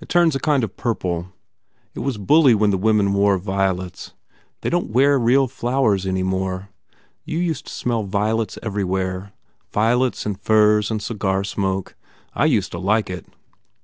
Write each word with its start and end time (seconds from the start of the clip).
It 0.00 0.08
turns 0.08 0.34
a 0.34 0.40
kind 0.40 0.64
of 0.64 0.76
purple.... 0.76 1.28
It 1.94 2.00
was 2.00 2.18
bully 2.18 2.56
when 2.56 2.70
the 2.70 2.76
women 2.82 3.12
wore 3.12 3.38
violets. 3.38 4.14
They 4.62 4.68
don 4.70 4.86
t 4.88 4.92
wear 4.92 5.16
real 5.16 5.46
flowers 5.46 6.04
any 6.06 6.24
more. 6.24 6.70
You 7.24 7.38
used 7.38 7.68
to 7.68 7.72
smell 7.72 8.02
violets 8.02 8.58
everywhere. 8.64 9.32
Vio 9.72 9.98
lets 9.98 10.26
and 10.26 10.40
furs 10.40 10.90
and 10.90 11.00
cigar 11.00 11.44
smoke. 11.44 11.94
I 12.34 12.46
used 12.46 12.72
to 12.72 12.80
like 12.80 13.08
it." 13.08 13.26